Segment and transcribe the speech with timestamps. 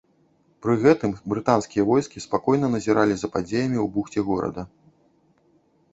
[0.65, 4.61] Пры гэтым брытанскія войскі спакойна назіралі за падзеямі ў бухце горада.